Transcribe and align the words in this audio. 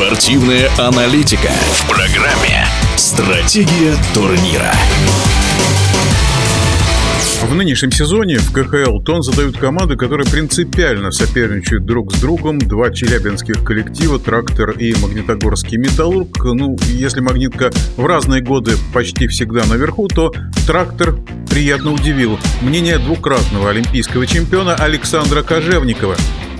Спортивная 0.00 0.70
аналитика 0.78 1.50
в 1.72 1.90
программе 1.90 2.66
«Стратегия 2.96 3.94
турнира». 4.14 4.72
В 7.42 7.54
нынешнем 7.54 7.92
сезоне 7.92 8.38
в 8.38 8.50
КХЛ 8.50 9.00
тон 9.00 9.22
задают 9.22 9.58
команды, 9.58 9.96
которые 9.96 10.26
принципиально 10.26 11.10
соперничают 11.10 11.84
друг 11.84 12.14
с 12.14 12.18
другом. 12.18 12.58
Два 12.58 12.90
челябинских 12.90 13.62
коллектива 13.62 14.18
«Трактор» 14.18 14.70
и 14.70 14.94
«Магнитогорский 15.02 15.76
металлург». 15.76 16.44
Ну, 16.44 16.78
если 16.86 17.20
«Магнитка» 17.20 17.70
в 17.98 18.06
разные 18.06 18.40
годы 18.40 18.76
почти 18.94 19.28
всегда 19.28 19.66
наверху, 19.66 20.08
то 20.08 20.32
«Трактор» 20.66 21.18
приятно 21.50 21.92
удивил. 21.92 22.38
Мнение 22.62 22.96
двукратного 22.96 23.68
олимпийского 23.68 24.26
чемпиона 24.26 24.76
Александра 24.76 25.42
Кожевникова. 25.42 26.16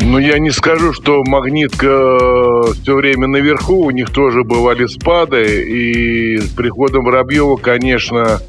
Ну, 0.00 0.18
я 0.18 0.38
не 0.38 0.50
скажу, 0.50 0.92
что 0.92 1.22
магнитка 1.24 1.86
э, 1.86 2.72
все 2.82 2.94
время 2.94 3.26
наверху, 3.28 3.86
у 3.86 3.90
них 3.90 4.10
тоже 4.10 4.42
бывали 4.44 4.86
спады, 4.86 5.64
и 5.64 6.38
с 6.38 6.48
приходом 6.48 7.04
Воробьева, 7.04 7.56
конечно, 7.56 8.40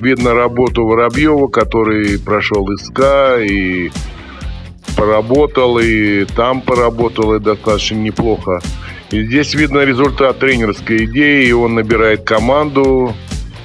видно 0.00 0.34
работу 0.34 0.86
Воробьева, 0.86 1.48
который 1.48 2.18
прошел 2.18 2.66
ИСКА 2.74 3.42
и 3.42 3.90
поработал, 4.96 5.78
и 5.78 6.24
там 6.24 6.60
поработал, 6.60 7.34
и 7.34 7.40
достаточно 7.40 7.96
неплохо. 7.96 8.60
И 9.10 9.24
здесь 9.24 9.54
видно 9.54 9.80
результат 9.80 10.38
тренерской 10.38 11.04
идеи, 11.04 11.46
и 11.46 11.52
он 11.52 11.74
набирает 11.74 12.22
команду 12.22 13.14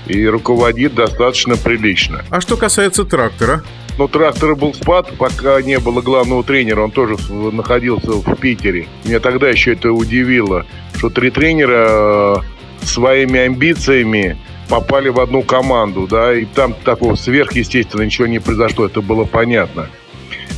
и 0.07 0.25
руководит 0.27 0.95
достаточно 0.95 1.57
прилично. 1.57 2.23
А 2.29 2.41
что 2.41 2.57
касается 2.57 3.05
трактора? 3.05 3.63
Ну, 3.97 4.07
трактора 4.07 4.55
был 4.55 4.73
спад, 4.73 5.11
пока 5.17 5.61
не 5.61 5.79
было 5.79 6.01
главного 6.01 6.43
тренера, 6.43 6.81
он 6.81 6.91
тоже 6.91 7.15
находился 7.31 8.11
в 8.11 8.35
Питере. 8.35 8.87
Меня 9.03 9.19
тогда 9.19 9.49
еще 9.49 9.73
это 9.73 9.91
удивило, 9.91 10.65
что 10.95 11.09
три 11.09 11.31
тренера 11.31 11.87
э, 11.89 12.85
своими 12.85 13.39
амбициями 13.39 14.37
попали 14.69 15.09
в 15.09 15.19
одну 15.19 15.41
команду, 15.41 16.07
да, 16.07 16.33
и 16.33 16.45
там 16.45 16.75
такого 16.85 17.15
сверхъестественно 17.15 18.03
ничего 18.03 18.27
не 18.27 18.39
произошло, 18.39 18.85
это 18.85 19.01
было 19.01 19.25
понятно. 19.25 19.89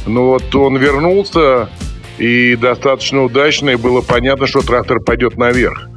Но 0.06 0.26
вот 0.26 0.54
он 0.56 0.78
вернулся, 0.78 1.70
и 2.18 2.58
достаточно 2.58 3.24
удачно, 3.24 3.70
и 3.70 3.76
было 3.76 4.02
понятно, 4.02 4.48
что 4.48 4.62
трактор 4.62 5.00
пойдет 5.00 5.38
наверх. 5.38 5.89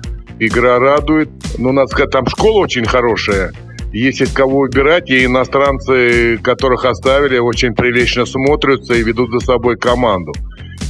Игра 0.44 0.80
радует, 0.80 1.28
но, 1.56 1.70
надо 1.70 1.86
сказать, 1.86 2.10
там 2.10 2.26
школа 2.26 2.62
очень 2.62 2.84
хорошая. 2.84 3.52
Если 3.92 4.24
кого 4.24 4.62
убирать, 4.62 5.08
и 5.08 5.24
иностранцы, 5.24 6.36
которых 6.42 6.84
оставили, 6.84 7.38
очень 7.38 7.76
прилично 7.76 8.26
смотрятся 8.26 8.94
и 8.94 9.04
ведут 9.04 9.30
за 9.30 9.38
собой 9.38 9.76
команду. 9.76 10.32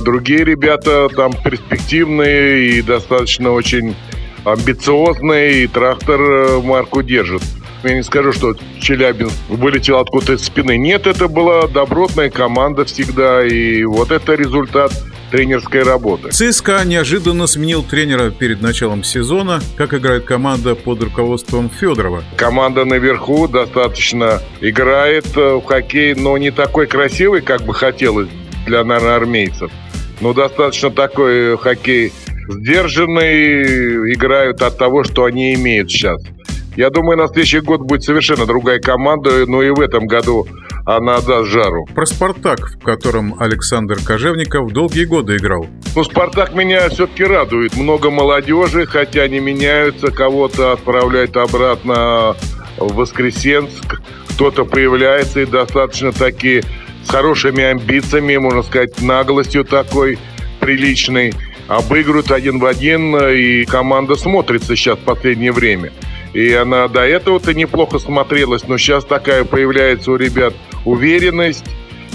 Другие 0.01 0.43
ребята 0.45 1.07
там 1.15 1.35
перспективные 1.35 2.71
и 2.71 2.81
достаточно 2.81 3.53
очень 3.53 3.95
амбициозный, 4.45 5.65
и 5.65 5.67
трактор 5.67 6.19
э, 6.19 6.63
марку 6.63 7.03
держит. 7.03 7.43
Я 7.85 7.93
не 7.95 8.03
скажу, 8.03 8.33
что 8.33 8.55
Челябинск 8.81 9.37
вылетел 9.51 9.99
откуда-то 9.99 10.33
из 10.33 10.45
спины. 10.47 10.79
Нет, 10.79 11.07
это 11.07 11.29
была 11.29 11.67
добротная 11.67 12.31
команда 12.31 12.87
всегда, 12.87 13.47
и 13.47 13.85
вот 13.85 14.13
это 14.13 14.35
результат 14.35 14.93
тренерской 15.33 15.83
работы. 15.83 16.29
ЦСКА 16.31 16.83
неожиданно 16.85 17.47
сменил 17.47 17.83
тренера 17.83 18.31
перед 18.31 18.61
началом 18.61 19.03
сезона. 19.03 19.61
Как 19.77 19.95
играет 19.95 20.25
команда 20.25 20.75
под 20.75 21.03
руководством 21.03 21.71
Федорова? 21.71 22.23
Команда 22.37 22.85
наверху 22.85 23.49
достаточно 23.49 24.41
играет 24.61 25.27
э, 25.37 25.55
в 25.55 25.65
хоккей, 25.65 26.15
но 26.15 26.37
не 26.37 26.51
такой 26.51 26.87
красивый, 26.87 27.41
как 27.41 27.63
бы 27.63 27.75
хотелось 27.75 28.29
для, 28.67 28.85
наверное, 28.85 29.17
армейцев. 29.17 29.73
Но 30.21 30.35
достаточно 30.35 30.91
такой 30.91 31.57
хоккей 31.57 32.13
сдержанные, 32.49 34.13
играют 34.13 34.63
от 34.63 34.77
того, 34.77 35.03
что 35.03 35.25
они 35.25 35.55
имеют 35.55 35.91
сейчас. 35.91 36.23
Я 36.77 36.91
думаю, 36.91 37.19
на 37.19 37.27
следующий 37.27 37.61
год 37.61 37.81
будет 37.81 38.03
совершенно 38.03 38.47
другая 38.47 38.81
команда, 38.81 39.47
но 39.47 39.63
и 39.63 39.71
в 39.71 39.81
этом 39.81 40.07
году 40.07 40.47
она 40.85 41.21
даст 41.21 41.51
жару. 41.51 41.87
Про 41.95 42.07
«Спартак», 42.07 42.71
в 42.71 42.79
котором 42.83 43.37
Александр 43.39 43.99
Кожевников 44.05 44.73
долгие 44.73 45.05
годы 45.05 45.37
играл. 45.37 45.67
Ну, 45.95 46.05
«Спартак» 46.05 46.55
меня 46.55 46.89
все-таки 46.89 47.25
радует. 47.25 47.77
Много 47.77 48.11
молодежи, 48.11 48.87
хотя 48.87 49.23
они 49.23 49.41
меняются, 49.41 50.11
кого-то 50.11 50.73
отправляют 50.73 51.37
обратно 51.37 52.37
в 52.79 52.95
Воскресенск, 52.95 54.01
кто-то 54.31 54.65
появляется 54.65 55.41
и 55.41 55.47
достаточно 55.47 56.13
таки 56.13 56.63
с 57.05 57.11
хорошими 57.11 57.63
амбициями, 57.63 58.37
можно 58.37 58.63
сказать, 58.63 59.01
наглостью 59.01 59.65
такой 59.65 60.19
приличной 60.61 61.35
обыгрывают 61.69 62.31
один 62.31 62.59
в 62.59 62.67
один, 62.67 63.17
и 63.17 63.65
команда 63.65 64.17
смотрится 64.17 64.77
сейчас 64.77 64.99
в 64.99 65.03
последнее 65.03 65.53
время. 65.53 65.93
И 66.33 66.53
она 66.53 66.89
до 66.89 67.01
этого-то 67.07 67.55
неплохо 67.55 67.99
смотрелась, 67.99 68.67
но 68.67 68.79
сейчас 68.79 69.05
такая 69.05 69.45
появляется 69.45 70.13
у 70.13 70.17
ребят 70.17 70.55
уверенность, 70.85 71.65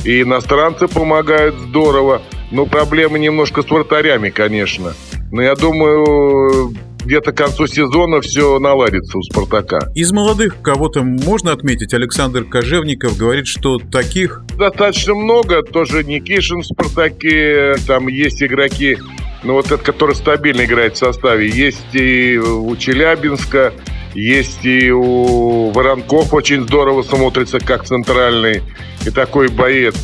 и 0.03 0.21
иностранцы 0.21 0.87
помогают 0.87 1.55
здорово. 1.55 2.21
Но 2.51 2.65
проблемы 2.65 3.19
немножко 3.19 3.61
с 3.61 3.69
вратарями, 3.69 4.29
конечно. 4.29 4.93
Но 5.31 5.41
я 5.41 5.55
думаю, 5.55 6.73
где-то 7.03 7.33
к 7.33 7.37
концу 7.37 7.67
сезона 7.67 8.21
все 8.21 8.57
наладится 8.59 9.17
у 9.17 9.21
«Спартака». 9.21 9.91
Из 9.95 10.11
молодых 10.13 10.61
кого-то 10.61 11.03
можно 11.03 11.51
отметить? 11.51 11.93
Александр 11.93 12.45
Кожевников 12.45 13.17
говорит, 13.17 13.47
что 13.47 13.79
таких... 13.79 14.43
Достаточно 14.57 15.15
много. 15.15 15.61
Тоже 15.61 16.03
Никишин 16.05 16.61
в 16.61 16.65
«Спартаке». 16.65 17.75
Там 17.85 18.07
есть 18.07 18.41
игроки 18.41 18.97
ну 19.43 19.53
вот 19.53 19.67
этот, 19.67 19.81
который 19.81 20.15
стабильно 20.15 20.65
играет 20.65 20.95
в 20.95 20.97
составе, 20.97 21.47
есть 21.47 21.93
и 21.93 22.37
у 22.37 22.75
Челябинска, 22.75 23.73
есть 24.13 24.65
и 24.65 24.91
у 24.91 25.71
Воронков 25.71 26.33
очень 26.33 26.63
здорово 26.63 27.03
смотрится 27.03 27.59
как 27.59 27.85
центральный 27.85 28.63
и 29.05 29.09
такой 29.09 29.49
боец. 29.49 29.95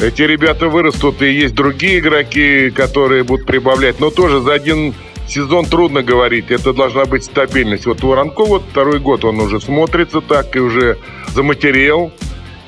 Эти 0.00 0.22
ребята 0.22 0.68
вырастут, 0.68 1.22
и 1.22 1.32
есть 1.32 1.54
другие 1.54 1.98
игроки, 1.98 2.70
которые 2.70 3.24
будут 3.24 3.46
прибавлять. 3.46 3.98
Но 3.98 4.10
тоже 4.10 4.40
за 4.40 4.54
один 4.54 4.94
сезон 5.28 5.66
трудно 5.66 6.02
говорить. 6.02 6.50
Это 6.50 6.72
должна 6.72 7.04
быть 7.04 7.24
стабильность. 7.24 7.86
Вот 7.86 8.02
Воронков 8.02 8.48
вот 8.48 8.62
второй 8.70 9.00
год 9.00 9.24
он 9.24 9.40
уже 9.40 9.60
смотрится 9.60 10.20
так 10.20 10.54
и 10.56 10.60
уже 10.60 10.98
заматерел 11.34 12.12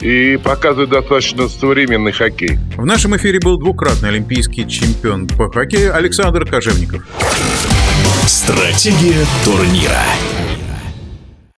и 0.01 0.39
показывает 0.43 0.91
достаточно 0.91 1.49
современный 1.49 2.13
хоккей. 2.13 2.59
В 2.77 2.85
нашем 2.85 3.17
эфире 3.17 3.39
был 3.39 3.59
двукратный 3.59 4.09
олимпийский 4.09 4.69
чемпион 4.69 5.29
по 5.29 5.51
хоккею 5.51 5.95
Александр 5.95 6.45
Кожевников. 6.47 7.07
Стратегия 8.27 9.25
турнира. 9.45 10.03